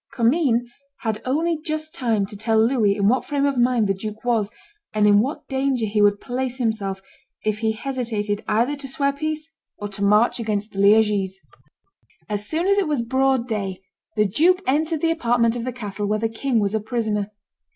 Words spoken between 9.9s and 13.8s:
march against the Liegese. As soon as it was broad day,